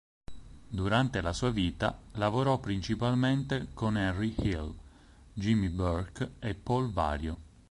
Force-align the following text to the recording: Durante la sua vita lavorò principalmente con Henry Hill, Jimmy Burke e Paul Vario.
Durante 0.67 1.21
la 1.21 1.31
sua 1.31 1.51
vita 1.51 1.95
lavorò 2.13 2.57
principalmente 2.59 3.67
con 3.75 3.97
Henry 3.97 4.33
Hill, 4.39 4.73
Jimmy 5.31 5.69
Burke 5.69 6.31
e 6.39 6.55
Paul 6.55 6.89
Vario. 6.91 7.37